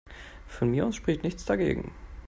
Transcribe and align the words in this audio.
Von 0.47 0.71
mir 0.71 0.87
aus 0.87 0.95
spricht 0.95 1.21
nichts 1.23 1.45
dagegen. 1.45 1.91